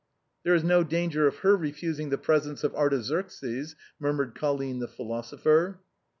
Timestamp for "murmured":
3.99-4.33